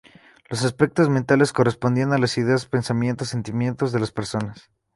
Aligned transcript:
Los 0.49 0.65
aspectos 0.65 1.09
mentales 1.09 1.53
corresponderían 1.53 2.09
con 2.09 2.21
las 2.21 2.35
ideas, 2.39 2.65
pensamientos, 2.65 3.29
sentimientos 3.29 3.91
de 3.91 3.99
las 3.99 4.11
personas. 4.11 4.71